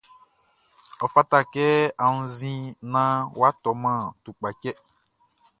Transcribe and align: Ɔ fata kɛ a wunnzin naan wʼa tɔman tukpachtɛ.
Ɔ 1.03 1.05
fata 1.13 1.39
kɛ 1.53 1.65
a 2.03 2.05
wunnzin 2.13 2.61
naan 2.91 3.17
wʼa 3.37 3.49
tɔman 3.63 3.99
tukpachtɛ. 4.23 4.71